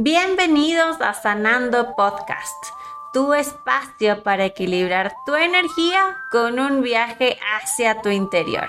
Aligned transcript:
Bienvenidos 0.00 1.00
a 1.00 1.12
Sanando 1.12 1.96
Podcast, 1.96 2.66
tu 3.12 3.34
espacio 3.34 4.22
para 4.22 4.44
equilibrar 4.44 5.12
tu 5.26 5.34
energía 5.34 6.16
con 6.30 6.60
un 6.60 6.82
viaje 6.82 7.36
hacia 7.56 8.00
tu 8.00 8.08
interior. 8.08 8.68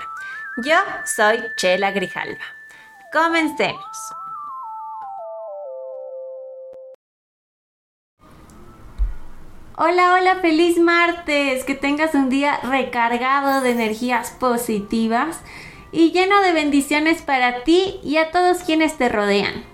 Yo 0.64 0.74
soy 1.04 1.38
Chela 1.56 1.92
Grijalva. 1.92 2.42
Comencemos. 3.12 3.80
Hola, 9.76 10.14
hola, 10.14 10.34
feliz 10.42 10.80
martes. 10.80 11.62
Que 11.62 11.76
tengas 11.76 12.12
un 12.16 12.28
día 12.28 12.58
recargado 12.64 13.60
de 13.60 13.70
energías 13.70 14.32
positivas 14.32 15.38
y 15.92 16.10
lleno 16.10 16.40
de 16.40 16.52
bendiciones 16.52 17.22
para 17.22 17.62
ti 17.62 18.00
y 18.02 18.16
a 18.16 18.32
todos 18.32 18.64
quienes 18.64 18.98
te 18.98 19.08
rodean. 19.08 19.69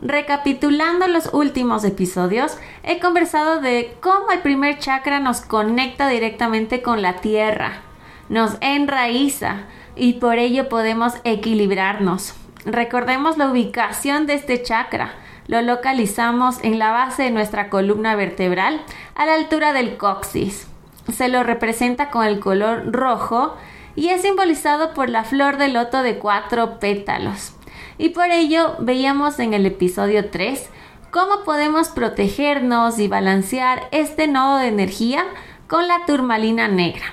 Recapitulando 0.00 1.08
los 1.08 1.30
últimos 1.32 1.82
episodios, 1.82 2.56
he 2.84 3.00
conversado 3.00 3.60
de 3.60 3.96
cómo 4.00 4.30
el 4.30 4.38
primer 4.40 4.78
chakra 4.78 5.18
nos 5.18 5.40
conecta 5.40 6.08
directamente 6.08 6.82
con 6.82 7.02
la 7.02 7.16
tierra, 7.16 7.80
nos 8.28 8.56
enraiza 8.60 9.62
y 9.96 10.14
por 10.14 10.38
ello 10.38 10.68
podemos 10.68 11.14
equilibrarnos. 11.24 12.34
Recordemos 12.64 13.38
la 13.38 13.50
ubicación 13.50 14.26
de 14.26 14.34
este 14.34 14.62
chakra. 14.62 15.14
Lo 15.48 15.62
localizamos 15.62 16.62
en 16.62 16.78
la 16.78 16.92
base 16.92 17.24
de 17.24 17.30
nuestra 17.30 17.68
columna 17.68 18.14
vertebral, 18.14 18.80
a 19.16 19.26
la 19.26 19.34
altura 19.34 19.72
del 19.72 19.96
coxis. 19.96 20.68
Se 21.12 21.28
lo 21.28 21.42
representa 21.42 22.10
con 22.10 22.24
el 22.24 22.38
color 22.38 22.92
rojo 22.92 23.56
y 23.96 24.10
es 24.10 24.22
simbolizado 24.22 24.94
por 24.94 25.08
la 25.08 25.24
flor 25.24 25.56
de 25.56 25.68
loto 25.68 26.02
de 26.02 26.18
cuatro 26.18 26.78
pétalos. 26.78 27.57
Y 27.98 28.10
por 28.10 28.30
ello 28.30 28.76
veíamos 28.78 29.40
en 29.40 29.54
el 29.54 29.66
episodio 29.66 30.30
3 30.30 30.68
cómo 31.10 31.42
podemos 31.44 31.88
protegernos 31.88 32.98
y 33.00 33.08
balancear 33.08 33.88
este 33.90 34.28
nodo 34.28 34.58
de 34.58 34.68
energía 34.68 35.24
con 35.66 35.88
la 35.88 36.06
turmalina 36.06 36.68
negra. 36.68 37.06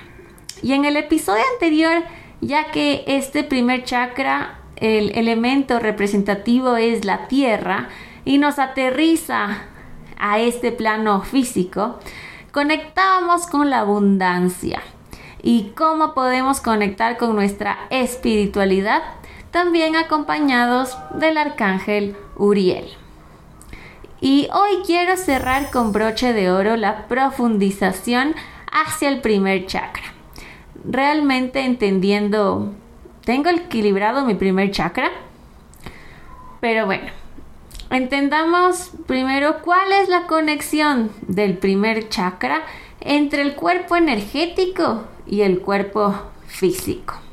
Y 0.62 0.72
en 0.72 0.84
el 0.84 0.96
episodio 0.96 1.42
anterior, 1.54 2.04
ya 2.40 2.70
que 2.70 3.04
este 3.08 3.42
primer 3.42 3.84
chakra, 3.84 4.60
el 4.76 5.10
elemento 5.18 5.80
representativo 5.80 6.76
es 6.76 7.04
la 7.04 7.26
tierra 7.26 7.88
y 8.24 8.38
nos 8.38 8.58
aterriza 8.58 9.64
a 10.18 10.38
este 10.38 10.70
plano 10.72 11.22
físico, 11.22 11.98
conectábamos 12.52 13.46
con 13.46 13.70
la 13.70 13.80
abundancia 13.80 14.80
y 15.42 15.72
cómo 15.76 16.14
podemos 16.14 16.60
conectar 16.60 17.16
con 17.16 17.34
nuestra 17.34 17.76
espiritualidad 17.90 19.02
también 19.56 19.96
acompañados 19.96 20.98
del 21.14 21.38
arcángel 21.38 22.14
Uriel. 22.36 22.90
Y 24.20 24.50
hoy 24.52 24.82
quiero 24.84 25.16
cerrar 25.16 25.70
con 25.70 25.92
broche 25.92 26.34
de 26.34 26.50
oro 26.50 26.76
la 26.76 27.06
profundización 27.06 28.34
hacia 28.70 29.08
el 29.08 29.22
primer 29.22 29.64
chakra. 29.64 30.12
Realmente 30.84 31.60
entendiendo, 31.60 32.74
¿tengo 33.24 33.48
equilibrado 33.48 34.26
mi 34.26 34.34
primer 34.34 34.72
chakra? 34.72 35.10
Pero 36.60 36.84
bueno, 36.84 37.10
entendamos 37.88 38.90
primero 39.06 39.62
cuál 39.62 39.90
es 39.90 40.10
la 40.10 40.26
conexión 40.26 41.10
del 41.28 41.56
primer 41.56 42.10
chakra 42.10 42.60
entre 43.00 43.40
el 43.40 43.54
cuerpo 43.54 43.96
energético 43.96 45.04
y 45.26 45.40
el 45.40 45.60
cuerpo 45.60 46.14
físico. 46.46 47.25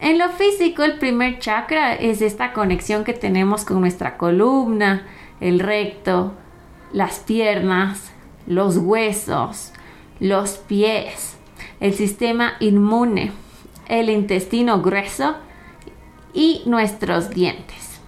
En 0.00 0.18
lo 0.18 0.28
físico, 0.30 0.84
el 0.84 0.98
primer 0.98 1.38
chakra 1.40 1.94
es 1.94 2.22
esta 2.22 2.52
conexión 2.52 3.04
que 3.04 3.14
tenemos 3.14 3.64
con 3.64 3.80
nuestra 3.80 4.16
columna, 4.16 5.06
el 5.40 5.58
recto, 5.58 6.34
las 6.92 7.18
piernas, 7.18 8.12
los 8.46 8.76
huesos, 8.76 9.72
los 10.20 10.52
pies, 10.52 11.36
el 11.80 11.94
sistema 11.94 12.54
inmune, 12.60 13.32
el 13.88 14.08
intestino 14.08 14.80
grueso 14.82 15.36
y 16.32 16.62
nuestros 16.66 17.30
dientes. 17.30 18.00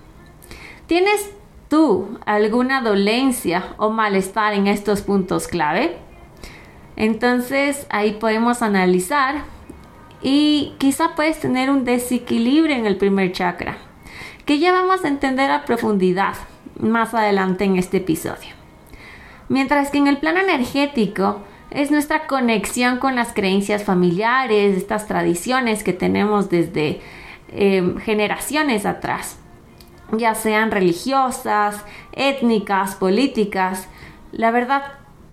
¿Tienes 0.86 1.30
tú 1.68 2.18
alguna 2.24 2.82
dolencia 2.82 3.74
o 3.78 3.90
malestar 3.90 4.54
en 4.54 4.68
estos 4.68 5.02
puntos 5.02 5.48
clave? 5.48 5.96
Entonces 6.96 7.86
ahí 7.90 8.12
podemos 8.12 8.62
analizar 8.62 9.42
y 10.22 10.74
quizá 10.78 11.14
puedes 11.14 11.40
tener 11.40 11.70
un 11.70 11.84
desequilibrio 11.84 12.76
en 12.76 12.86
el 12.86 12.96
primer 12.96 13.32
chakra, 13.32 13.78
que 14.44 14.58
ya 14.58 14.72
vamos 14.72 15.04
a 15.04 15.08
entender 15.08 15.50
a 15.50 15.64
profundidad 15.64 16.34
más 16.78 17.14
adelante 17.14 17.64
en 17.64 17.76
este 17.76 17.98
episodio. 17.98 18.54
Mientras 19.48 19.90
que 19.90 19.98
en 19.98 20.06
el 20.06 20.18
plano 20.18 20.40
energético 20.40 21.40
es 21.70 21.90
nuestra 21.90 22.26
conexión 22.26 22.98
con 22.98 23.14
las 23.16 23.32
creencias 23.32 23.84
familiares, 23.84 24.76
estas 24.76 25.06
tradiciones 25.06 25.82
que 25.84 25.92
tenemos 25.92 26.50
desde 26.50 27.00
em, 27.48 27.96
generaciones 27.98 28.86
atrás, 28.86 29.38
ya 30.12 30.34
sean 30.34 30.70
religiosas, 30.70 31.84
étnicas, 32.12 32.96
políticas. 32.96 33.88
La 34.32 34.50
verdad, 34.50 34.82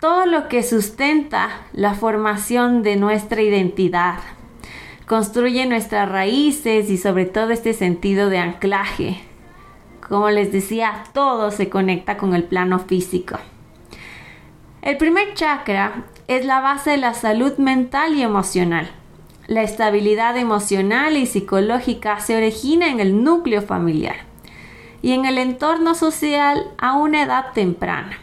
todo 0.00 0.26
lo 0.26 0.48
que 0.48 0.62
sustenta 0.62 1.48
la 1.72 1.94
formación 1.94 2.82
de 2.82 2.96
nuestra 2.96 3.42
identidad, 3.42 4.18
construye 5.08 5.64
nuestras 5.66 6.08
raíces 6.08 6.90
y 6.90 6.98
sobre 6.98 7.24
todo 7.24 7.50
este 7.50 7.72
sentido 7.72 8.28
de 8.28 8.38
anclaje. 8.38 9.20
Como 10.06 10.30
les 10.30 10.52
decía, 10.52 11.04
todo 11.14 11.50
se 11.50 11.68
conecta 11.68 12.18
con 12.18 12.34
el 12.34 12.44
plano 12.44 12.78
físico. 12.78 13.38
El 14.82 14.98
primer 14.98 15.34
chakra 15.34 16.04
es 16.28 16.44
la 16.44 16.60
base 16.60 16.90
de 16.90 16.96
la 16.98 17.14
salud 17.14 17.56
mental 17.56 18.14
y 18.14 18.22
emocional. 18.22 18.90
La 19.46 19.62
estabilidad 19.62 20.36
emocional 20.36 21.16
y 21.16 21.24
psicológica 21.24 22.20
se 22.20 22.36
origina 22.36 22.88
en 22.88 23.00
el 23.00 23.24
núcleo 23.24 23.62
familiar 23.62 24.16
y 25.00 25.12
en 25.12 25.24
el 25.24 25.38
entorno 25.38 25.94
social 25.94 26.70
a 26.76 26.96
una 26.98 27.22
edad 27.22 27.52
temprana. 27.54 28.18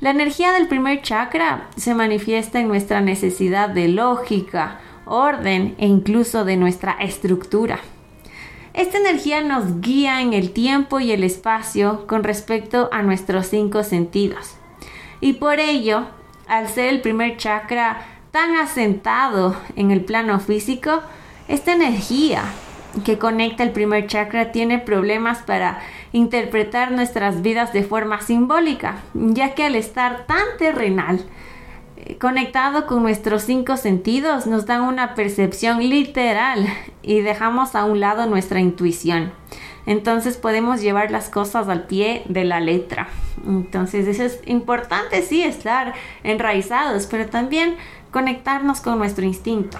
La 0.00 0.10
energía 0.10 0.52
del 0.52 0.68
primer 0.68 1.02
chakra 1.02 1.68
se 1.76 1.94
manifiesta 1.94 2.60
en 2.60 2.68
nuestra 2.68 3.00
necesidad 3.00 3.68
de 3.68 3.88
lógica, 3.88 4.78
orden 5.10 5.74
e 5.78 5.86
incluso 5.86 6.44
de 6.44 6.56
nuestra 6.56 6.92
estructura. 6.92 7.80
Esta 8.72 8.98
energía 8.98 9.42
nos 9.42 9.80
guía 9.80 10.22
en 10.22 10.32
el 10.32 10.52
tiempo 10.52 11.00
y 11.00 11.10
el 11.10 11.24
espacio 11.24 12.06
con 12.06 12.22
respecto 12.22 12.88
a 12.92 13.02
nuestros 13.02 13.48
cinco 13.48 13.82
sentidos. 13.82 14.54
Y 15.20 15.34
por 15.34 15.58
ello, 15.58 16.06
al 16.46 16.68
ser 16.68 16.88
el 16.88 17.00
primer 17.00 17.36
chakra 17.36 18.06
tan 18.30 18.56
asentado 18.56 19.56
en 19.74 19.90
el 19.90 20.04
plano 20.04 20.38
físico, 20.38 21.00
esta 21.48 21.72
energía 21.72 22.44
que 23.04 23.18
conecta 23.18 23.62
el 23.62 23.72
primer 23.72 24.06
chakra 24.06 24.52
tiene 24.52 24.78
problemas 24.78 25.38
para 25.38 25.80
interpretar 26.12 26.92
nuestras 26.92 27.42
vidas 27.42 27.72
de 27.72 27.82
forma 27.82 28.20
simbólica, 28.20 28.98
ya 29.14 29.54
que 29.54 29.64
al 29.64 29.74
estar 29.74 30.26
tan 30.26 30.44
terrenal, 30.58 31.24
conectado 32.18 32.86
con 32.86 33.02
nuestros 33.02 33.42
cinco 33.42 33.76
sentidos 33.76 34.46
nos 34.46 34.66
dan 34.66 34.82
una 34.82 35.14
percepción 35.14 35.78
literal 35.78 36.66
y 37.02 37.20
dejamos 37.20 37.74
a 37.74 37.84
un 37.84 38.00
lado 38.00 38.26
nuestra 38.26 38.60
intuición. 38.60 39.32
Entonces 39.86 40.36
podemos 40.36 40.80
llevar 40.80 41.10
las 41.10 41.28
cosas 41.30 41.68
al 41.68 41.86
pie 41.86 42.22
de 42.28 42.44
la 42.44 42.60
letra. 42.60 43.08
Entonces 43.46 44.06
eso 44.06 44.24
es 44.24 44.40
importante, 44.46 45.22
sí, 45.22 45.42
estar 45.42 45.94
enraizados, 46.22 47.06
pero 47.06 47.26
también 47.26 47.76
conectarnos 48.10 48.80
con 48.80 48.98
nuestro 48.98 49.24
instinto. 49.24 49.78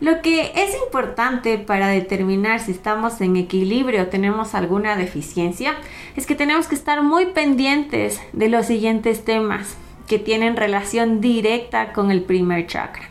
Lo 0.00 0.22
que 0.22 0.52
es 0.54 0.74
importante 0.82 1.58
para 1.58 1.88
determinar 1.88 2.60
si 2.60 2.72
estamos 2.72 3.20
en 3.20 3.36
equilibrio 3.36 4.02
o 4.02 4.06
tenemos 4.06 4.54
alguna 4.54 4.96
deficiencia 4.96 5.74
es 6.16 6.26
que 6.26 6.34
tenemos 6.34 6.68
que 6.68 6.74
estar 6.74 7.02
muy 7.02 7.26
pendientes 7.26 8.20
de 8.32 8.48
los 8.48 8.66
siguientes 8.66 9.24
temas 9.24 9.76
que 10.10 10.18
tienen 10.18 10.56
relación 10.56 11.20
directa 11.20 11.92
con 11.92 12.10
el 12.10 12.24
primer 12.24 12.66
chakra, 12.66 13.10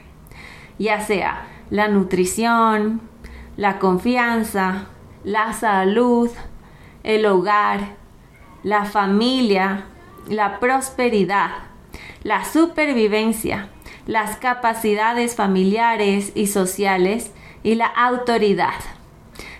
ya 0.77 0.99
sea 0.99 1.47
la 1.69 1.87
nutrición, 1.87 2.99
la 3.55 3.79
confianza, 3.79 4.89
la 5.23 5.53
salud, 5.53 6.29
el 7.03 7.25
hogar, 7.25 7.95
la 8.63 8.83
familia, 8.83 9.85
la 10.27 10.59
prosperidad, 10.59 11.51
la 12.23 12.43
supervivencia, 12.43 13.69
las 14.05 14.35
capacidades 14.35 15.37
familiares 15.37 16.33
y 16.35 16.47
sociales 16.47 17.31
y 17.63 17.75
la 17.75 17.85
autoridad. 17.85 18.81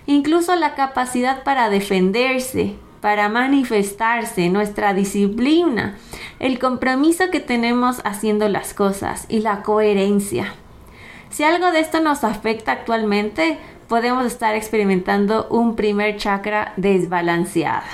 Incluso 0.04 0.54
la 0.56 0.74
capacidad 0.74 1.42
para 1.42 1.70
defenderse, 1.70 2.76
para 3.00 3.28
manifestarse, 3.28 4.48
nuestra 4.48 4.94
disciplina 4.94 5.96
el 6.40 6.58
compromiso 6.58 7.30
que 7.30 7.38
tenemos 7.38 8.00
haciendo 8.04 8.48
las 8.48 8.74
cosas 8.74 9.26
y 9.28 9.40
la 9.40 9.62
coherencia. 9.62 10.54
Si 11.28 11.44
algo 11.44 11.70
de 11.70 11.80
esto 11.80 12.00
nos 12.00 12.24
afecta 12.24 12.72
actualmente, 12.72 13.58
podemos 13.88 14.24
estar 14.24 14.56
experimentando 14.56 15.46
un 15.50 15.76
primer 15.76 16.16
chakra 16.16 16.72
desbalanceado. 16.76 17.86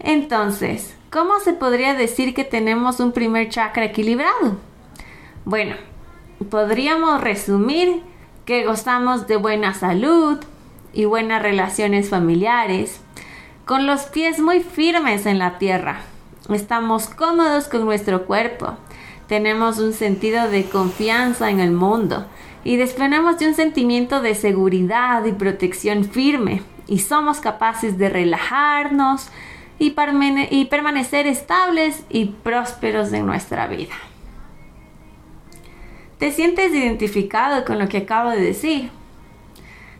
Entonces, 0.00 0.94
¿cómo 1.10 1.40
se 1.40 1.54
podría 1.54 1.94
decir 1.94 2.34
que 2.34 2.44
tenemos 2.44 3.00
un 3.00 3.12
primer 3.12 3.48
chakra 3.48 3.86
equilibrado? 3.86 4.58
Bueno, 5.46 5.76
podríamos 6.50 7.22
resumir 7.22 8.02
que 8.44 8.66
gozamos 8.66 9.26
de 9.26 9.36
buena 9.36 9.72
salud 9.72 10.38
y 10.92 11.06
buenas 11.06 11.40
relaciones 11.40 12.10
familiares, 12.10 13.00
con 13.64 13.86
los 13.86 14.02
pies 14.04 14.40
muy 14.40 14.60
firmes 14.60 15.26
en 15.26 15.38
la 15.38 15.58
tierra. 15.58 16.00
Estamos 16.48 17.08
cómodos 17.08 17.68
con 17.68 17.84
nuestro 17.84 18.26
cuerpo, 18.26 18.76
tenemos 19.28 19.78
un 19.78 19.92
sentido 19.92 20.50
de 20.50 20.64
confianza 20.64 21.50
en 21.50 21.60
el 21.60 21.70
mundo 21.70 22.26
y 22.64 22.76
disponemos 22.76 23.38
de 23.38 23.48
un 23.48 23.54
sentimiento 23.54 24.20
de 24.20 24.34
seguridad 24.34 25.24
y 25.24 25.32
protección 25.32 26.04
firme 26.04 26.62
y 26.86 26.98
somos 26.98 27.40
capaces 27.40 27.96
de 27.96 28.08
relajarnos 28.08 29.28
y, 29.78 29.94
y 30.50 30.64
permanecer 30.66 31.26
estables 31.26 32.04
y 32.10 32.26
prósperos 32.26 33.12
en 33.12 33.26
nuestra 33.26 33.68
vida. 33.68 33.94
¿Te 36.18 36.30
sientes 36.30 36.72
identificado 36.72 37.64
con 37.64 37.78
lo 37.78 37.88
que 37.88 37.98
acabo 37.98 38.30
de 38.30 38.40
decir? 38.40 38.90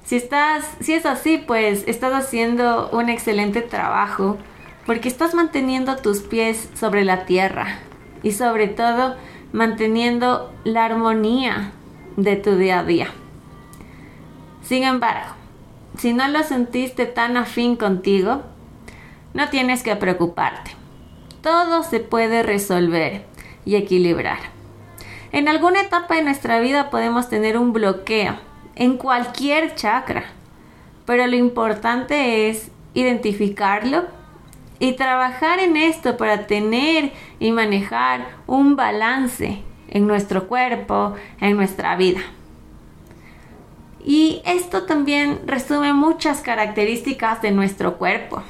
Si 0.04 0.16
estás, 0.16 0.68
si 0.80 0.94
es 0.94 1.06
así, 1.06 1.38
pues 1.38 1.84
estás 1.86 2.12
haciendo 2.12 2.90
un 2.90 3.08
excelente 3.08 3.62
trabajo 3.62 4.36
porque 4.84 5.08
estás 5.08 5.34
manteniendo 5.34 5.96
tus 5.96 6.20
pies 6.20 6.68
sobre 6.74 7.04
la 7.04 7.24
tierra 7.24 7.78
y 8.22 8.32
sobre 8.32 8.66
todo 8.66 9.16
manteniendo 9.52 10.52
la 10.64 10.86
armonía 10.86 11.72
de 12.16 12.36
tu 12.36 12.56
día 12.56 12.80
a 12.80 12.84
día. 12.84 13.08
Sin 14.62 14.82
embargo, 14.82 15.34
si 15.98 16.12
no 16.12 16.26
lo 16.28 16.42
sentiste 16.42 17.06
tan 17.06 17.36
afín 17.36 17.76
contigo, 17.76 18.42
no 19.34 19.48
tienes 19.50 19.82
que 19.82 19.94
preocuparte. 19.96 20.72
Todo 21.42 21.82
se 21.84 22.00
puede 22.00 22.42
resolver 22.42 23.24
y 23.64 23.76
equilibrar. 23.76 24.38
En 25.32 25.48
alguna 25.48 25.80
etapa 25.80 26.16
de 26.16 26.22
nuestra 26.22 26.60
vida 26.60 26.90
podemos 26.90 27.28
tener 27.28 27.56
un 27.56 27.72
bloqueo 27.72 28.36
en 28.74 28.96
cualquier 28.96 29.74
chakra, 29.74 30.24
pero 31.04 31.26
lo 31.26 31.36
importante 31.36 32.48
es 32.48 32.70
identificarlo 32.94 34.04
y 34.78 34.92
trabajar 34.94 35.60
en 35.60 35.76
esto 35.76 36.16
para 36.16 36.46
tener 36.46 37.12
y 37.38 37.52
manejar 37.52 38.26
un 38.46 38.76
balance 38.76 39.62
en 39.88 40.06
nuestro 40.06 40.48
cuerpo, 40.48 41.14
en 41.40 41.56
nuestra 41.56 41.96
vida. 41.96 42.20
Y 44.04 44.42
esto 44.44 44.84
también 44.84 45.40
resume 45.46 45.92
muchas 45.92 46.40
características 46.40 47.40
de 47.42 47.52
nuestro 47.52 47.98
cuerpo. 47.98 48.42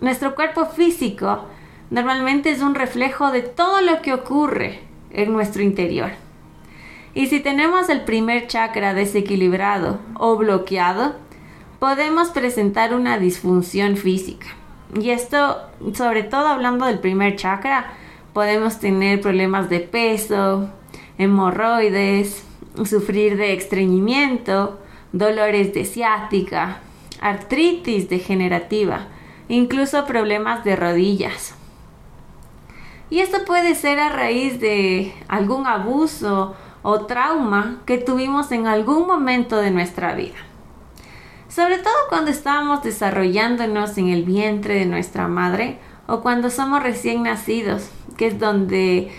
Nuestro 0.00 0.34
cuerpo 0.34 0.66
físico 0.66 1.46
normalmente 1.90 2.50
es 2.50 2.60
un 2.60 2.74
reflejo 2.74 3.30
de 3.30 3.42
todo 3.42 3.80
lo 3.80 4.02
que 4.02 4.12
ocurre 4.12 4.80
en 5.10 5.32
nuestro 5.32 5.62
interior. 5.62 6.10
Y 7.14 7.26
si 7.26 7.40
tenemos 7.40 7.88
el 7.88 8.02
primer 8.02 8.46
chakra 8.46 8.94
desequilibrado 8.94 10.00
o 10.14 10.36
bloqueado, 10.36 11.14
podemos 11.78 12.30
presentar 12.30 12.94
una 12.94 13.18
disfunción 13.18 13.96
física. 13.96 14.46
Y 14.98 15.10
esto, 15.10 15.58
sobre 15.94 16.22
todo 16.22 16.46
hablando 16.46 16.86
del 16.86 17.00
primer 17.00 17.36
chakra, 17.36 17.92
podemos 18.32 18.78
tener 18.78 19.20
problemas 19.20 19.68
de 19.68 19.80
peso, 19.80 20.70
hemorroides, 21.18 22.44
sufrir 22.84 23.36
de 23.36 23.52
estreñimiento, 23.54 24.78
dolores 25.12 25.74
de 25.74 25.84
ciática, 25.84 26.80
artritis 27.20 28.08
degenerativa, 28.08 29.08
incluso 29.48 30.06
problemas 30.06 30.64
de 30.64 30.76
rodillas. 30.76 31.54
Y 33.10 33.20
esto 33.20 33.44
puede 33.44 33.74
ser 33.74 33.98
a 33.98 34.08
raíz 34.08 34.58
de 34.58 35.12
algún 35.28 35.66
abuso 35.66 36.56
o 36.82 37.06
trauma 37.06 37.80
que 37.86 37.98
tuvimos 37.98 38.52
en 38.52 38.66
algún 38.66 39.06
momento 39.06 39.56
de 39.56 39.70
nuestra 39.70 40.14
vida. 40.14 40.36
Sobre 41.48 41.78
todo 41.78 41.94
cuando 42.08 42.30
estamos 42.30 42.82
desarrollándonos 42.82 43.98
en 43.98 44.08
el 44.08 44.24
vientre 44.24 44.74
de 44.74 44.86
nuestra 44.86 45.28
madre 45.28 45.78
o 46.06 46.20
cuando 46.20 46.50
somos 46.50 46.82
recién 46.82 47.22
nacidos, 47.24 47.90
que 48.16 48.28
es 48.28 48.38
donde 48.38 49.10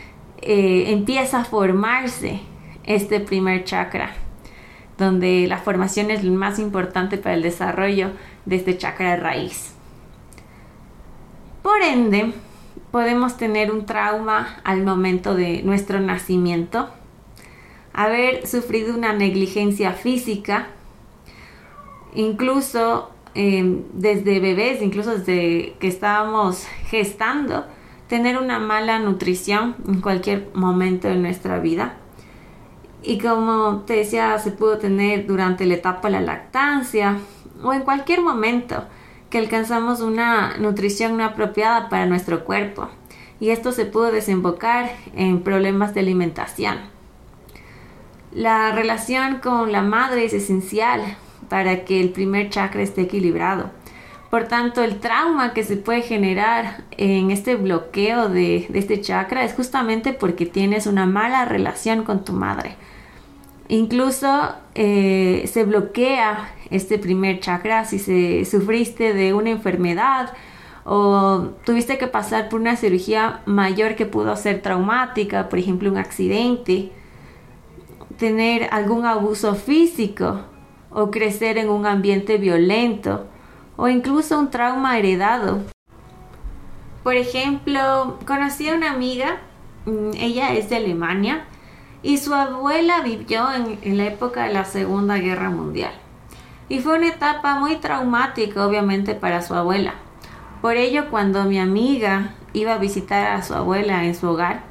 eh, 0.42 0.86
empieza 0.88 1.42
a 1.42 1.45
formarse 1.45 2.42
este 2.86 3.19
primer 3.19 3.63
chakra, 3.63 4.12
donde 4.98 5.45
la 5.48 5.57
formación 5.57 6.12
es 6.12 6.24
más 6.24 6.59
importante 6.59 7.18
para 7.18 7.36
el 7.36 7.42
desarrollo 7.42 8.12
de 8.45 8.57
este 8.57 8.77
chakra 8.77 9.16
raíz. 9.16 9.74
Por 11.62 11.81
ende, 11.81 12.33
podemos 12.92 13.38
tener 13.38 13.71
un 13.71 13.86
trauma 13.86 14.59
al 14.63 14.83
momento 14.83 15.33
de 15.33 15.63
nuestro 15.63 16.00
nacimiento, 16.00 16.89
haber 17.94 18.48
sufrido 18.48 18.95
una 18.95 19.13
negligencia 19.13 19.94
física, 19.94 20.68
incluso 22.16 23.12
em, 23.36 23.84
desde 23.94 24.40
bebés, 24.40 24.81
incluso 24.81 25.18
desde 25.18 25.75
que 25.80 25.88
estábamos 25.88 26.66
gestando, 26.88 27.66
tener 28.07 28.38
una 28.38 28.60
mala 28.60 29.00
nutrición 29.00 29.75
en 29.88 30.01
cualquier 30.01 30.50
momento 30.54 31.07
de 31.07 31.16
nuestra 31.16 31.60
vida. 31.60 31.95
Y 33.01 33.18
como 33.19 33.84
te 33.86 33.98
decía, 33.98 34.38
se 34.40 34.51
pudo 34.51 34.78
tener 34.78 35.25
durante 35.25 35.66
la 35.66 35.74
etapa 35.75 36.07
de 36.07 36.13
la 36.13 36.22
lactancia 36.22 37.18
o 37.63 37.74
en 37.74 37.81
cualquier 37.81 38.22
momento 38.22 38.84
que 39.30 39.40
alcanzamos 39.40 40.01
una 40.01 40.57
nutrición 40.57 41.18
no 41.18 41.25
apropiada 41.25 41.90
para 41.90 42.06
nuestro 42.06 42.45
cuerpo 42.45 42.90
y 43.40 43.50
esto 43.50 43.72
se 43.72 43.86
pudo 43.86 44.12
desembocar 44.12 44.92
en 45.16 45.42
problemas 45.42 45.94
de 45.94 46.01
alimentación. 46.01 46.78
La 48.35 48.71
relación 48.71 49.39
con 49.39 49.71
la 49.71 49.83
madre 49.83 50.25
es 50.25 50.33
esencial 50.33 51.01
para 51.50 51.85
que 51.85 52.01
el 52.01 52.09
primer 52.09 52.50
chakra 52.50 52.81
esté 52.81 53.01
equilibrado. 53.01 53.69
Por 54.31 54.45
tanto, 54.45 54.81
el 54.81 55.00
trauma 55.00 55.53
que 55.53 55.63
se 55.63 55.77
puede 55.77 56.01
generar 56.01 56.83
en 56.97 57.30
este 57.30 57.56
bloqueo 57.56 58.30
de, 58.30 58.68
este 58.74 59.00
chakra 59.00 59.44
es 59.44 59.53
justamente 59.53 60.13
porque 60.13 60.47
tienes 60.47 60.88
una 60.88 61.06
mala 61.06 61.45
relación 61.45 62.03
con 62.03 62.25
tu 62.25 62.33
madre. 62.33 62.75
Incluso 63.68 64.56
eh, 64.74 65.47
se 65.51 65.63
bloquea 65.65 66.50
este 66.71 66.97
primer 66.97 67.39
chakra 67.39 67.85
si 67.85 68.00
se 68.00 68.45
sufriste 68.45 69.13
de 69.13 69.35
una 69.35 69.51
enfermedad 69.51 70.33
o 70.85 71.49
tuviste 71.63 71.99
que 71.99 72.07
pasar 72.07 72.49
por 72.49 72.59
una 72.59 72.75
cirugía 72.75 73.42
mayor 73.45 73.95
que 73.95 74.07
pudo 74.07 74.35
ser 74.35 74.63
traumática, 74.63 75.47
por 75.49 75.59
ejemplo 75.59 75.92
un 75.92 75.97
accidente, 75.97 76.92
tener 78.23 78.69
algún 78.71 79.06
abuso 79.06 79.53
físico 79.53 80.45
o 80.89 81.11
crecer 81.11 81.57
en 81.57 81.68
un 81.69 81.85
ambiente 81.85 82.37
violento 82.37 83.27
o 83.75 83.89
incluso 83.89 84.39
un 84.39 84.49
trauma 84.49 84.97
heredado. 84.97 85.59
Por 87.03 87.15
ejemplo, 87.15 88.18
conocí 88.25 88.69
a 88.69 88.75
una 88.75 88.92
amiga, 88.92 89.42
mm, 89.85 90.11
ella 90.15 90.53
es 90.53 90.69
de 90.69 90.77
Alemania, 90.77 91.47
y 92.01 92.18
su 92.18 92.33
abuela 92.33 93.01
vivió 93.01 93.45
en, 93.51 93.97
la 93.97 94.06
época 94.06 94.45
de 94.45 94.53
la 94.53 94.63
Segunda 94.63 95.18
Guerra 95.18 95.49
Mundial. 95.49 95.92
Y 96.69 96.80
fue 96.80 96.95
una 96.95 97.09
etapa 97.09 97.56
muy 97.56 97.75
traumática, 97.75 98.65
obviamente, 98.65 99.15
para 99.15 99.42
su 99.42 99.53
abuela. 99.53 99.95
Por 100.61 100.77
ello, 100.77 101.09
cuando 101.09 101.44
mi 101.44 101.59
amiga 101.59 102.35
iba 102.53 102.75
a 102.75 102.77
visitar 102.77 103.33
a 103.33 103.44
su 103.44 103.53
abuela 103.53 104.06
en 104.06 104.15
su 104.15 104.30
hogar, 104.30 104.63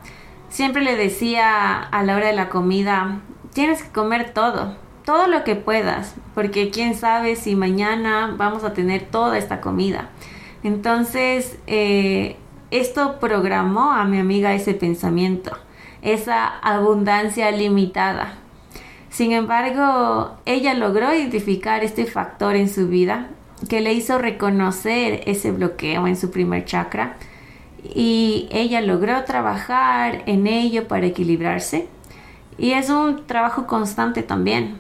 siempre 0.49 0.83
le 0.83 0.97
decía 0.97 1.83
a 1.83 2.03
la 2.03 2.17
hora 2.17 2.29
de 2.29 2.33
la 2.33 2.49
comida, 2.49 3.21
tienes 3.53 3.83
que 3.83 3.91
comer 3.91 4.33
todo, 4.33 4.77
todo 5.05 5.27
lo 5.27 5.45
que 5.45 5.57
puedas, 5.57 6.15
porque 6.35 6.71
quién 6.71 6.95
sabe 6.95 7.37
si 7.37 7.57
mañana 7.57 8.35
vamos 8.37 8.65
a 8.65 8.73
tener 8.73 9.03
toda 9.03 9.39
esta 9.39 9.61
comida. 9.61 10.11
Entonces, 10.63 11.59
eh, 11.67 12.37
esto 12.71 13.19
programó 13.21 13.93
a 13.93 14.05
mi 14.05 14.19
amiga 14.19 14.55
ese 14.55 14.75
pensamiento 14.75 15.53
esa 16.03 16.47
abundancia 16.59 17.51
limitada. 17.53 18.35
Sin 19.09 19.33
embargo, 19.33 20.37
ella 20.45 20.75
logró 20.75 21.15
identificar 21.15 21.85
este 21.85 22.07
factor 22.07 22.57
en 22.57 22.69
su 22.69 22.89
vida 22.89 23.29
que 23.69 23.81
le 23.81 23.93
hizo 23.93 24.19
reconocer 24.19 25.23
ese 25.27 25.53
bloqueo 25.53 26.07
en 26.09 26.17
su 26.17 26.31
primer 26.31 26.65
chakra 26.65 27.17
y 27.95 28.49
ella 28.51 28.81
logró 28.81 29.23
trabajar 29.25 30.23
en 30.27 30.47
ello 30.47 30.89
para 30.89 31.07
equilibrarse 31.07 31.87
y 32.63 32.75
es 32.75 32.91
un 32.91 33.27
trabajo 33.27 33.67
constante 33.67 34.23
también. 34.23 34.77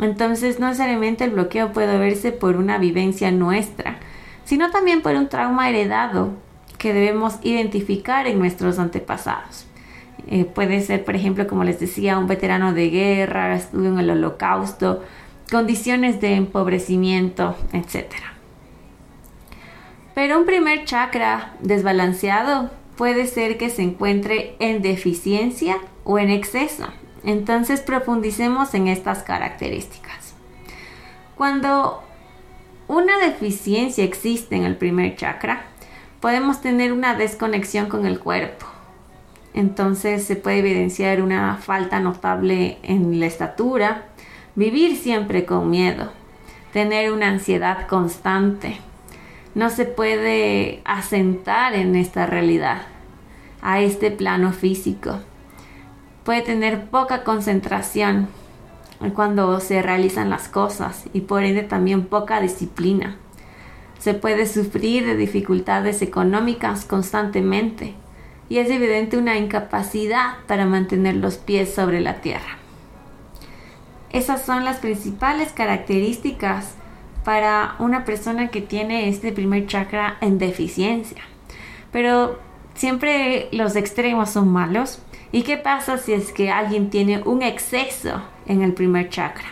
Entonces 0.00 0.58
no 0.58 0.66
necesariamente 0.66 1.22
el 1.22 1.30
bloqueo 1.30 1.72
puede 1.72 1.96
verse 1.96 2.32
por 2.32 2.56
una 2.56 2.76
vivencia 2.76 3.30
nuestra, 3.30 3.98
sino 4.44 4.72
también 4.72 5.00
por 5.00 5.14
un 5.14 5.28
trauma 5.28 5.70
heredado 5.70 6.30
que 6.76 6.92
debemos 6.92 7.36
identificar 7.44 8.26
en 8.26 8.40
nuestros 8.40 8.80
antepasados. 8.80 9.64
Eh, 10.26 10.44
puede 10.44 10.80
ser, 10.80 11.04
por 11.04 11.14
ejemplo, 11.14 11.46
como 11.46 11.62
les 11.62 11.78
decía, 11.78 12.18
un 12.18 12.26
veterano 12.26 12.72
de 12.72 12.90
guerra, 12.90 13.54
estuvo 13.54 13.84
en 13.84 14.00
el 14.00 14.10
holocausto, 14.10 15.04
condiciones 15.52 16.20
de 16.20 16.34
empobrecimiento, 16.34 17.54
etc. 17.72 18.06
Pero 20.16 20.36
un 20.36 20.46
primer 20.46 20.84
chakra 20.84 21.52
desbalanceado 21.60 22.70
puede 22.96 23.28
ser 23.28 23.56
que 23.56 23.70
se 23.70 23.82
encuentre 23.82 24.56
en 24.58 24.82
deficiencia 24.82 25.78
o 26.02 26.18
en 26.18 26.30
exceso. 26.30 26.88
Entonces 27.24 27.80
profundicemos 27.80 28.74
en 28.74 28.88
estas 28.88 29.22
características. 29.22 30.34
Cuando 31.36 32.02
una 32.88 33.18
deficiencia 33.18 34.04
existe 34.04 34.56
en 34.56 34.64
el 34.64 34.76
primer 34.76 35.16
chakra, 35.16 35.66
podemos 36.20 36.60
tener 36.60 36.92
una 36.92 37.14
desconexión 37.14 37.86
con 37.86 38.06
el 38.06 38.18
cuerpo. 38.18 38.66
Entonces 39.54 40.24
se 40.24 40.36
puede 40.36 40.58
evidenciar 40.58 41.22
una 41.22 41.56
falta 41.56 42.00
notable 42.00 42.78
en 42.82 43.18
la 43.18 43.26
estatura, 43.26 44.06
vivir 44.54 44.96
siempre 44.96 45.44
con 45.44 45.70
miedo, 45.70 46.12
tener 46.72 47.12
una 47.12 47.28
ansiedad 47.28 47.86
constante. 47.88 48.78
No 49.54 49.70
se 49.70 49.84
puede 49.84 50.82
asentar 50.84 51.74
en 51.74 51.96
esta 51.96 52.26
realidad, 52.26 52.82
a 53.62 53.80
este 53.80 54.10
plano 54.10 54.52
físico. 54.52 55.20
Puede 56.24 56.42
tener 56.42 56.86
poca 56.90 57.24
concentración 57.24 58.28
cuando 59.14 59.60
se 59.60 59.80
realizan 59.80 60.28
las 60.28 60.48
cosas 60.48 61.04
y 61.12 61.22
por 61.22 61.42
ende 61.42 61.62
también 61.62 62.04
poca 62.06 62.40
disciplina. 62.40 63.16
Se 63.98 64.14
puede 64.14 64.46
sufrir 64.46 65.06
de 65.06 65.16
dificultades 65.16 66.02
económicas 66.02 66.84
constantemente 66.84 67.94
y 68.48 68.58
es 68.58 68.68
evidente 68.70 69.16
una 69.16 69.38
incapacidad 69.38 70.34
para 70.46 70.66
mantener 70.66 71.16
los 71.16 71.36
pies 71.36 71.72
sobre 71.72 72.00
la 72.00 72.20
tierra. 72.20 72.58
Esas 74.12 74.44
son 74.44 74.64
las 74.64 74.78
principales 74.78 75.52
características 75.52 76.74
para 77.24 77.76
una 77.78 78.04
persona 78.04 78.48
que 78.48 78.60
tiene 78.60 79.08
este 79.08 79.32
primer 79.32 79.66
chakra 79.66 80.16
en 80.20 80.38
deficiencia. 80.38 81.22
Pero 81.92 82.38
siempre 82.74 83.48
los 83.52 83.76
extremos 83.76 84.30
son 84.30 84.48
malos. 84.48 85.00
¿Y 85.32 85.42
qué 85.42 85.56
pasa 85.56 85.96
si 85.96 86.12
es 86.12 86.32
que 86.32 86.50
alguien 86.50 86.90
tiene 86.90 87.22
un 87.22 87.42
exceso 87.42 88.20
en 88.46 88.62
el 88.62 88.74
primer 88.74 89.10
chakra? 89.10 89.46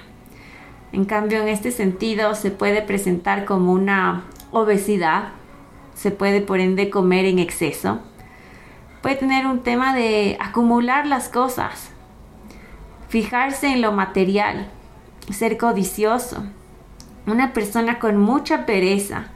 En 0.91 1.05
cambio, 1.05 1.41
en 1.41 1.49
este 1.49 1.71
sentido 1.71 2.35
se 2.35 2.51
puede 2.51 2.83
presentar 2.83 3.45
como 3.45 3.73
una 3.73 4.25
obesidad, 4.51 5.29
se 5.95 6.11
puede 6.11 6.41
por 6.41 6.59
ende 6.59 6.91
comer 6.91 7.27
en 7.27 7.39
exceso, 7.39 8.01
puede 9.03 9.17
tener 9.17 9.47
un 9.47 9.61
tema 9.61 9.95
de 9.95 10.37
acumular 10.41 11.07
las 11.07 11.29
cosas, 11.29 11.91
fijarse 13.09 13.69
en 13.69 13.81
lo 13.81 13.93
material, 13.93 14.71
ser 15.31 15.59
codicioso, 15.59 16.43
una 17.27 17.53
persona 17.53 18.01
con 18.01 18.17
mucha 18.17 18.67
pereza 18.67 19.29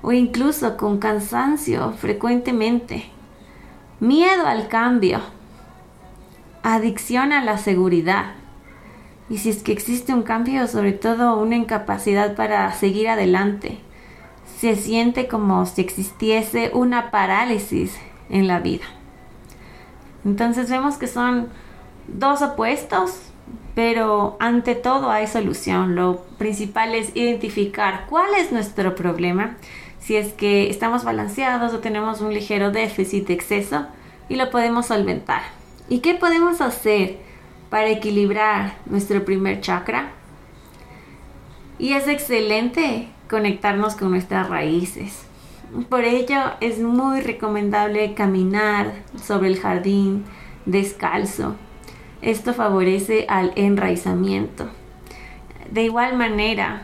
o 0.00 0.12
incluso 0.12 0.78
con 0.78 0.98
cansancio 0.98 1.92
frecuentemente, 1.92 3.10
miedo 3.98 4.46
al 4.46 4.68
cambio, 4.68 5.20
adicción 6.62 7.32
a 7.32 7.44
la 7.44 7.58
seguridad. 7.58 8.32
Y 9.28 9.38
si 9.38 9.50
es 9.50 9.62
que 9.62 9.72
existe 9.72 10.12
un 10.12 10.22
cambio, 10.22 10.66
sobre 10.66 10.92
todo 10.92 11.38
una 11.38 11.56
incapacidad 11.56 12.34
para 12.34 12.72
seguir 12.72 13.08
adelante, 13.08 13.78
se 14.58 14.76
siente 14.76 15.28
como 15.28 15.64
si 15.66 15.80
existiese 15.80 16.70
una 16.74 17.10
parálisis 17.10 17.96
en 18.28 18.46
la 18.46 18.58
vida. 18.58 18.84
Entonces 20.24 20.68
vemos 20.68 20.96
que 20.96 21.06
son 21.06 21.48
dos 22.08 22.42
opuestos, 22.42 23.20
pero 23.74 24.36
ante 24.40 24.74
todo 24.74 25.10
hay 25.10 25.26
solución. 25.26 25.94
Lo 25.94 26.22
principal 26.38 26.94
es 26.94 27.14
identificar 27.14 28.06
cuál 28.08 28.34
es 28.34 28.52
nuestro 28.52 28.94
problema, 28.94 29.56
si 29.98 30.16
es 30.16 30.32
que 30.32 30.68
estamos 30.70 31.04
balanceados 31.04 31.72
o 31.72 31.78
tenemos 31.78 32.20
un 32.20 32.34
ligero 32.34 32.70
déficit 32.70 33.28
de 33.28 33.34
exceso 33.34 33.86
y 34.28 34.36
lo 34.36 34.50
podemos 34.50 34.86
solventar. 34.86 35.59
¿Y 35.90 35.98
qué 35.98 36.14
podemos 36.14 36.60
hacer 36.60 37.18
para 37.68 37.88
equilibrar 37.88 38.76
nuestro 38.86 39.24
primer 39.24 39.60
chakra? 39.60 40.12
Y 41.80 41.94
es 41.94 42.06
excelente 42.06 43.08
conectarnos 43.28 43.96
con 43.96 44.12
nuestras 44.12 44.48
raíces. 44.48 45.24
Por 45.88 46.04
ello 46.04 46.38
es 46.60 46.78
muy 46.78 47.20
recomendable 47.22 48.14
caminar 48.14 48.92
sobre 49.20 49.48
el 49.48 49.58
jardín 49.58 50.24
descalzo. 50.64 51.56
Esto 52.22 52.54
favorece 52.54 53.26
al 53.28 53.50
enraizamiento. 53.56 54.70
De 55.72 55.82
igual 55.82 56.16
manera, 56.16 56.82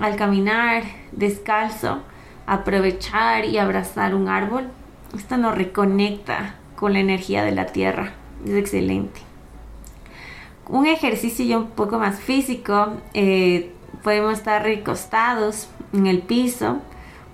al 0.00 0.16
caminar 0.16 0.84
descalzo, 1.12 1.98
aprovechar 2.46 3.44
y 3.44 3.58
abrazar 3.58 4.14
un 4.14 4.28
árbol, 4.28 4.68
esto 5.14 5.36
nos 5.36 5.54
reconecta 5.54 6.54
con 6.76 6.94
la 6.94 7.00
energía 7.00 7.44
de 7.44 7.52
la 7.52 7.66
tierra. 7.66 8.14
Es 8.44 8.54
excelente. 8.54 9.20
Un 10.68 10.86
ejercicio 10.86 11.44
ya 11.44 11.58
un 11.58 11.70
poco 11.70 11.98
más 11.98 12.20
físico, 12.20 12.92
eh, 13.14 13.72
podemos 14.02 14.34
estar 14.34 14.62
recostados 14.62 15.68
en 15.92 16.06
el 16.06 16.20
piso 16.20 16.80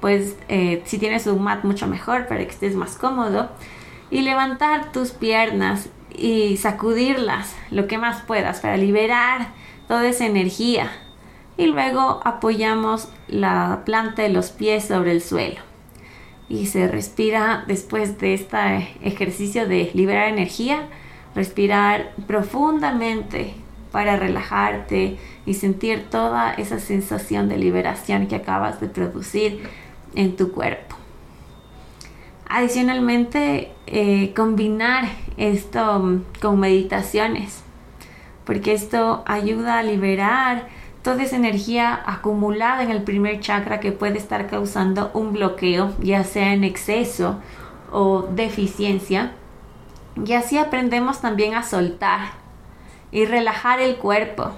pues 0.05 0.37
eh, 0.51 0.83
si 0.85 0.99
tienes 0.99 1.27
un 1.27 1.43
mat 1.43 1.65
mucho 1.65 1.87
mejor 1.87 2.27
para 2.27 2.45
que 2.45 2.51
estés 2.51 2.75
más 2.75 2.97
cómodo 2.97 3.49
y 4.11 4.21
levantar 4.21 4.93
tus 4.93 5.13
piernas 5.13 5.89
y 6.15 6.59
sacudirlas 6.59 7.57
lo 7.71 7.87
que 7.87 7.97
más 7.97 8.21
puedas 8.21 8.61
para 8.61 8.77
liberar 8.77 9.49
toda 9.89 10.07
esa 10.07 10.27
energía 10.27 10.93
y 11.57 11.69
luego 11.69 12.21
apoyamos 12.23 13.09
la 13.29 13.81
planta 13.87 14.21
de 14.21 14.29
los 14.29 14.51
pies 14.51 14.85
sobre 14.85 15.13
el 15.13 15.23
suelo 15.23 15.63
y 16.49 16.67
se 16.67 16.89
respira 16.89 17.65
después 17.67 18.19
de 18.19 18.35
este 18.35 18.89
ejercicio 19.03 19.67
de 19.67 19.91
liberar 19.95 20.29
energía 20.29 20.89
respirar 21.35 22.13
profundamente 22.27 23.55
para 23.91 24.17
relajarte 24.17 25.19
y 25.47 25.55
sentir 25.55 26.07
toda 26.11 26.55
esa 26.55 26.79
sensación 26.79 27.49
de 27.49 27.59
liberación 27.59 28.27
que 28.27 28.37
acabas 28.37 28.81
de 28.81 28.89
producir 28.89 29.63
en 30.15 30.37
tu 30.37 30.53
cuerpo. 30.53 30.97
Adicionalmente, 32.49 33.73
eh, 33.87 34.33
combinar 34.35 35.09
esto 35.37 36.21
con 36.41 36.61
meditaciones, 36.61 37.63
porque 38.45 38.73
esto 38.73 39.23
ayuda 39.27 39.79
a 39.79 39.83
liberar 39.83 40.69
toda 41.05 41.23
esa 41.23 41.37
energía 41.37 42.03
acumulada 42.07 42.83
en 42.83 42.91
el 42.91 43.03
primer 43.03 43.39
chakra 43.39 43.79
que 43.79 43.93
puede 43.93 44.19
estar 44.19 44.49
causando 44.49 45.11
un 45.13 45.35
bloqueo, 45.35 45.93
ya 46.01 46.25
sea 46.25 46.55
en 46.55 46.65
exceso 46.65 47.41
o 47.93 48.23
deficiencia. 48.23 49.33
Y 50.25 50.33
así 50.33 50.57
aprendemos 50.59 51.21
también 51.21 51.55
a 51.55 51.63
soltar 51.63 52.31
y 53.13 53.27
relajar 53.27 53.81
el 53.81 53.97
cuerpo. 53.97 54.53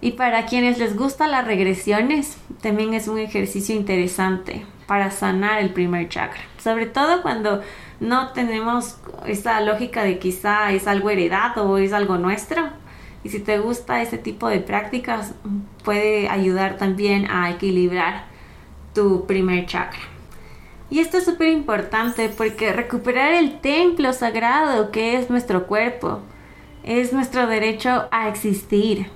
Y 0.00 0.12
para 0.12 0.46
quienes 0.46 0.78
les 0.78 0.96
gustan 0.96 1.32
las 1.32 1.46
regresiones, 1.46 2.38
también 2.62 2.94
es 2.94 3.06
un 3.06 3.18
ejercicio 3.18 3.76
interesante 3.76 4.64
para 4.86 5.10
sanar 5.10 5.60
el 5.60 5.70
primer 5.70 6.08
chakra. 6.08 6.40
Sobre 6.56 6.86
todo 6.86 7.20
cuando 7.20 7.62
no 8.00 8.32
tenemos 8.32 8.96
esa 9.26 9.60
lógica 9.60 10.02
de 10.02 10.18
quizá 10.18 10.72
es 10.72 10.86
algo 10.86 11.10
heredado 11.10 11.68
o 11.68 11.76
es 11.76 11.92
algo 11.92 12.16
nuestro. 12.16 12.70
Y 13.24 13.30
si 13.30 13.40
te 13.40 13.58
gusta 13.58 14.00
ese 14.00 14.18
tipo 14.18 14.48
de 14.48 14.60
prácticas, 14.60 15.34
puede 15.84 16.28
ayudar 16.28 16.76
también 16.76 17.30
a 17.30 17.50
equilibrar 17.50 18.24
tu 18.94 19.26
primer 19.26 19.66
chakra. 19.66 20.00
Y 20.90 21.00
esto 21.00 21.18
es 21.18 21.24
súper 21.24 21.48
importante 21.48 22.30
porque 22.30 22.72
recuperar 22.72 23.34
el 23.34 23.60
templo 23.60 24.12
sagrado 24.12 24.90
que 24.90 25.18
es 25.18 25.28
nuestro 25.28 25.66
cuerpo 25.66 26.20
es 26.82 27.12
nuestro 27.12 27.46
derecho 27.46 28.08
a 28.10 28.28
existir 28.28 29.10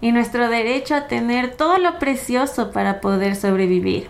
y 0.00 0.12
nuestro 0.12 0.48
derecho 0.48 0.94
a 0.94 1.08
tener 1.08 1.56
todo 1.56 1.78
lo 1.78 1.98
precioso 1.98 2.70
para 2.70 3.00
poder 3.00 3.34
sobrevivir. 3.34 4.08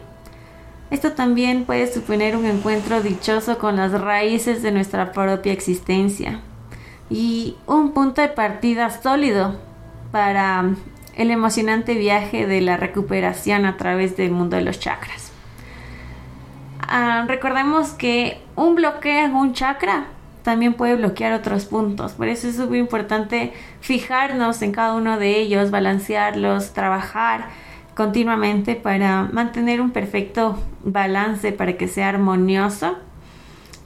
Esto 0.90 1.12
también 1.12 1.64
puede 1.64 1.90
suponer 1.90 2.36
un 2.36 2.44
encuentro 2.44 3.00
dichoso 3.00 3.56
con 3.56 3.76
las 3.76 3.98
raíces 3.98 4.62
de 4.62 4.72
nuestra 4.72 5.12
propia 5.12 5.54
existencia 5.54 6.40
y 7.12 7.56
un 7.66 7.92
punto 7.92 8.22
de 8.22 8.28
partida 8.28 8.88
sólido 8.90 9.56
para 10.10 10.64
el 11.14 11.30
emocionante 11.30 11.94
viaje 11.94 12.46
de 12.46 12.62
la 12.62 12.78
recuperación 12.78 13.66
a 13.66 13.76
través 13.76 14.16
del 14.16 14.30
mundo 14.30 14.56
de 14.56 14.62
los 14.62 14.80
chakras. 14.80 15.30
Ah, 16.80 17.24
recordemos 17.28 17.90
que 17.90 18.40
un 18.56 18.74
bloqueo 18.74 19.26
en 19.26 19.34
un 19.34 19.52
chakra 19.52 20.06
también 20.42 20.74
puede 20.74 20.96
bloquear 20.96 21.34
otros 21.34 21.66
puntos. 21.66 22.12
Por 22.12 22.28
eso 22.28 22.48
es 22.48 22.56
súper 22.56 22.78
importante 22.78 23.52
fijarnos 23.80 24.62
en 24.62 24.72
cada 24.72 24.94
uno 24.94 25.18
de 25.18 25.38
ellos, 25.38 25.70
balancearlos, 25.70 26.72
trabajar 26.72 27.50
continuamente 27.94 28.74
para 28.74 29.24
mantener 29.24 29.82
un 29.82 29.90
perfecto 29.90 30.58
balance, 30.82 31.52
para 31.52 31.74
que 31.74 31.88
sea 31.88 32.08
armonioso 32.08 32.96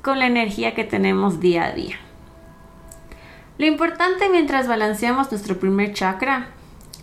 con 0.01 0.21
la 0.21 0.27
energía 0.27 0.75
que 0.75 0.85
tenemos 0.85 1.41
día 1.41 1.65
a 1.65 1.73
día. 1.73 1.97
Lo 3.59 3.65
importante 3.65 4.29
mientras 4.29 4.69
balanceamos 4.69 5.31
nuestro 5.31 5.59
primer 5.59 5.95
chakra 5.95 6.49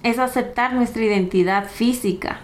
es 0.04 0.20
aceptar 0.20 0.74
nuestra 0.74 1.04
identidad 1.04 1.68
física, 1.68 2.42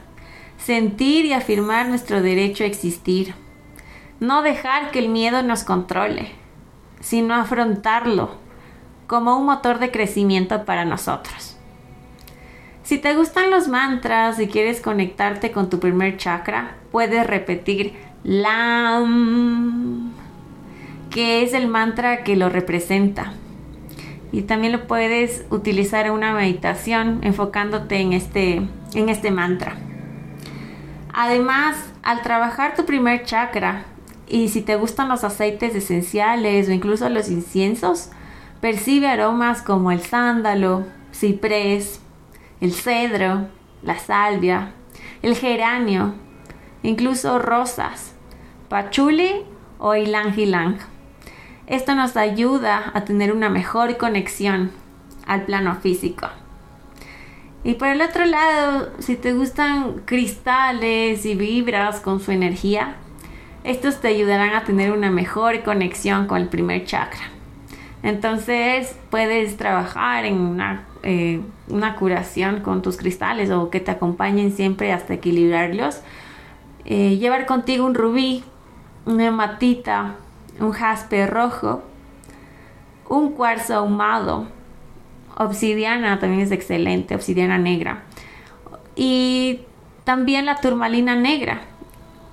sentir 0.57 1.25
y 1.25 1.33
afirmar 1.33 1.87
nuestro 1.87 2.21
derecho 2.21 2.63
a 2.63 2.67
existir, 2.67 3.35
no 4.19 4.41
dejar 4.41 4.89
que 4.89 4.99
el 4.99 5.09
miedo 5.09 5.43
nos 5.43 5.63
controle, 5.63 6.31
sino 7.01 7.35
afrontarlo 7.35 8.37
como 9.05 9.37
un 9.37 9.45
motor 9.45 9.77
de 9.77 9.91
crecimiento 9.91 10.65
para 10.65 10.85
nosotros. 10.85 11.55
Si 12.81 12.97
te 12.97 13.13
gustan 13.15 13.51
los 13.51 13.67
mantras 13.67 14.39
y 14.39 14.47
quieres 14.47 14.81
conectarte 14.81 15.51
con 15.51 15.69
tu 15.69 15.79
primer 15.79 16.17
chakra, 16.17 16.77
puedes 16.91 17.27
repetir 17.27 17.93
LAM, 18.23 20.11
que 21.11 21.43
es 21.43 21.53
el 21.53 21.67
mantra 21.67 22.23
que 22.23 22.35
lo 22.35 22.49
representa. 22.49 23.33
Y 24.31 24.43
también 24.43 24.73
lo 24.73 24.87
puedes 24.87 25.45
utilizar 25.49 26.05
en 26.05 26.13
una 26.13 26.33
meditación 26.33 27.19
enfocándote 27.23 27.99
en 27.99 28.13
este, 28.13 28.61
en 28.93 29.09
este 29.09 29.31
mantra. 29.31 29.75
Además, 31.13 31.75
al 32.03 32.21
trabajar 32.21 32.75
tu 32.75 32.85
primer 32.85 33.25
chakra, 33.25 33.85
y 34.27 34.49
si 34.49 34.61
te 34.61 34.75
gustan 34.75 35.09
los 35.09 35.23
aceites 35.23 35.73
esenciales 35.73 36.69
o 36.69 36.71
incluso 36.71 37.09
los 37.09 37.29
inciensos, 37.29 38.09
percibe 38.61 39.07
aromas 39.07 39.63
como 39.63 39.91
el 39.91 40.01
sándalo, 40.01 40.85
ciprés, 41.13 41.99
el 42.61 42.73
cedro, 42.73 43.47
la 43.81 43.97
salvia, 43.97 44.73
el 45.21 45.35
geranio, 45.35 46.13
incluso 46.83 47.39
rosas, 47.39 48.13
pachuli 48.69 49.43
o 49.79 49.95
ylang. 49.95 50.77
Esto 51.69 51.93
nos 51.93 52.17
ayuda 52.17 52.91
a 52.95 53.05
tener 53.05 53.31
una 53.31 53.47
mejor 53.47 53.97
conexión 53.97 54.71
al 55.27 55.43
plano 55.43 55.75
físico. 55.75 56.27
Y 57.63 57.75
por 57.75 57.89
el 57.89 58.01
otro 58.01 58.25
lado, 58.25 58.89
si 58.97 59.15
te 59.15 59.33
gustan 59.33 60.01
cristales 60.05 61.27
y 61.27 61.35
vibras 61.35 61.99
con 61.99 62.21
su 62.21 62.31
energía, 62.31 62.95
estos 63.63 64.01
te 64.01 64.07
ayudarán 64.07 64.55
a 64.55 64.63
tener 64.63 64.91
una 64.91 65.11
mejor 65.11 65.61
conexión 65.61 66.25
con 66.25 66.41
el 66.41 66.47
primer 66.47 66.85
chakra. 66.85 67.29
Entonces 68.01 68.95
puedes 69.11 69.55
trabajar 69.57 70.25
en 70.25 70.41
una, 70.41 70.85
eh, 71.03 71.39
una 71.67 71.95
curación 71.95 72.61
con 72.61 72.81
tus 72.81 72.97
cristales 72.97 73.51
o 73.51 73.69
que 73.69 73.79
te 73.79 73.91
acompañen 73.91 74.53
siempre 74.53 74.91
hasta 74.91 75.13
equilibrarlos. 75.13 76.01
Eh, 76.85 77.17
llevar 77.17 77.45
contigo 77.45 77.85
un 77.85 77.93
rubí, 77.93 78.43
una 79.05 79.27
hematita, 79.27 80.15
un 80.59 80.71
jaspe 80.71 81.25
rojo, 81.25 81.81
un 83.07 83.31
cuarzo 83.31 83.75
ahumado, 83.75 84.47
obsidiana 85.37 86.19
también 86.19 86.41
es 86.41 86.51
excelente, 86.51 87.15
obsidiana 87.15 87.57
negra. 87.57 88.03
Y 88.95 89.61
también 90.03 90.45
la 90.45 90.57
turmalina 90.57 91.15
negra. 91.15 91.61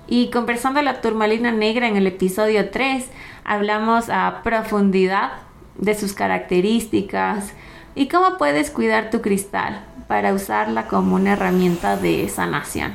Y 0.07 0.29
conversando 0.29 0.81
la 0.81 1.01
turmalina 1.01 1.51
negra 1.51 1.87
en 1.87 1.95
el 1.95 2.07
episodio 2.07 2.69
3, 2.69 3.09
hablamos 3.43 4.09
a 4.09 4.41
profundidad 4.43 5.31
de 5.77 5.95
sus 5.95 6.13
características 6.13 7.53
y 7.95 8.07
cómo 8.07 8.37
puedes 8.37 8.71
cuidar 8.71 9.09
tu 9.09 9.21
cristal 9.21 9.83
para 10.07 10.33
usarla 10.33 10.87
como 10.87 11.15
una 11.15 11.33
herramienta 11.33 11.97
de 11.97 12.27
sanación. 12.29 12.93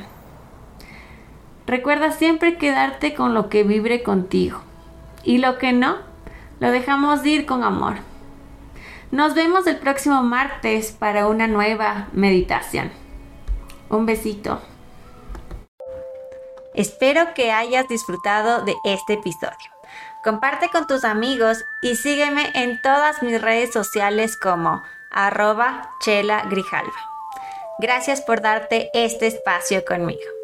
Recuerda 1.67 2.11
siempre 2.11 2.57
quedarte 2.57 3.13
con 3.13 3.33
lo 3.33 3.49
que 3.49 3.63
vibre 3.63 4.03
contigo 4.03 4.61
y 5.23 5.37
lo 5.37 5.57
que 5.57 5.73
no, 5.73 5.97
lo 6.59 6.71
dejamos 6.71 7.25
ir 7.25 7.45
con 7.45 7.63
amor. 7.63 7.95
Nos 9.11 9.35
vemos 9.35 9.67
el 9.67 9.77
próximo 9.77 10.23
martes 10.23 10.91
para 10.91 11.27
una 11.27 11.47
nueva 11.47 12.07
meditación. 12.13 12.91
Un 13.89 14.05
besito. 14.05 14.61
Espero 16.73 17.33
que 17.35 17.51
hayas 17.51 17.87
disfrutado 17.87 18.63
de 18.65 18.73
este 18.85 19.13
episodio. 19.13 19.71
Comparte 20.23 20.69
con 20.69 20.87
tus 20.87 21.03
amigos 21.03 21.63
y 21.81 21.95
sígueme 21.95 22.49
en 22.55 22.81
todas 22.81 23.21
mis 23.21 23.39
redes 23.39 23.71
sociales 23.71 24.37
como 24.37 24.81
arroba 25.11 25.91
chela 25.99 26.45
grijalva. 26.49 26.93
Gracias 27.77 28.21
por 28.21 28.41
darte 28.41 28.89
este 28.93 29.27
espacio 29.27 29.83
conmigo. 29.85 30.42